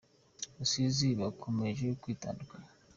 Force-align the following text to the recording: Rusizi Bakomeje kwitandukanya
Rusizi 0.57 1.07
Bakomeje 1.19 1.85
kwitandukanya 2.01 2.71